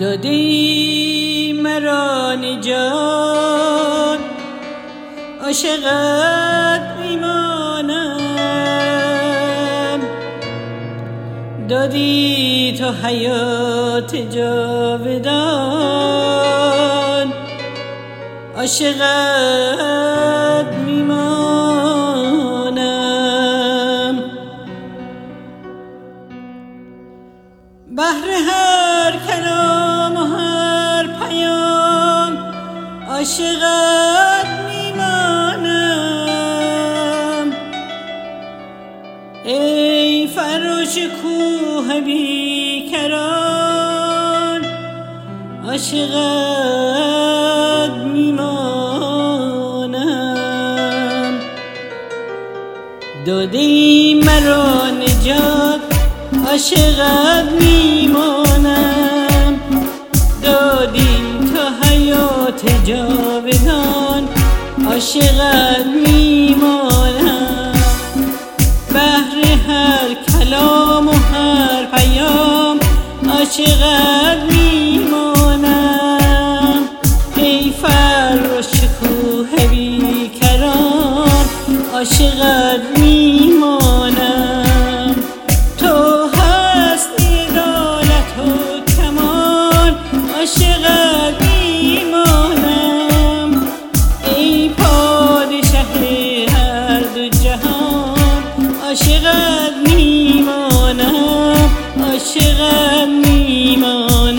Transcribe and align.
دادی 0.00 1.52
مرا 1.62 2.34
نجات 2.34 4.18
عاشقت 5.44 6.96
میمانم 7.02 8.20
دادی 11.68 12.74
تو 12.78 12.92
حیات 13.06 14.16
جاودان 14.16 15.58
عاشقت 18.56 19.78
میمانم. 20.86 21.38
بهر 27.96 28.28
عاشقت 33.18 34.48
میمانم. 34.68 35.52
ای 39.44 40.26
فراش 40.26 40.98
کوه 41.22 42.00
بیکران 42.00 43.06
عاشقت 45.66 46.10
میمانم. 48.12 48.58
دادی 53.26 54.14
مرا 54.26 54.90
نجات 54.90 55.80
عاشقت 56.46 57.48
میمانم. 57.60 58.47
جاودان 62.88 64.28
عاشقت 64.86 65.86
میمانم. 66.06 67.72
بهر 68.92 69.36
هر 69.68 70.08
کلام 70.32 71.08
و 71.08 71.12
هر 71.12 71.84
پیام 71.84 72.78
عاشقت 73.28 74.38
میمانم. 74.52 75.88
ای 77.36 77.72
فرش 77.82 78.70
کوه 79.00 79.50
بیکران 79.70 81.46
عاشقت 81.94 82.98
میمانم. 82.98 84.36
تو 85.78 85.94
هستی 86.28 87.46
دولت 87.54 88.32
و 88.38 88.40
کمال 88.96 89.94
عاشقت 90.38 90.97
عاشقت 98.98 99.74
میمانم 99.94 101.70
عاشقت 102.02 103.08
میمانم. 103.26 104.32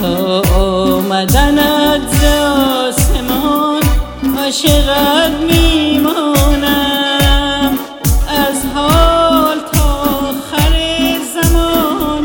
تا 0.00 0.42
آمدنت 0.58 2.00
زاسمان 2.20 3.82
عاشقت 4.38 5.32
میمانم. 5.50 6.58
از 8.28 8.64
حال 8.74 9.58
تا 9.72 9.84
آخر 10.28 10.74
زمان 11.34 12.24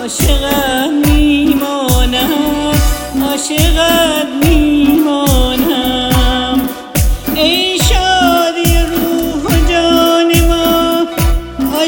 عاشقت 0.00 0.90
میمانم 1.06 2.72
عاشقت 3.30 4.28
میمانم. 4.44 4.97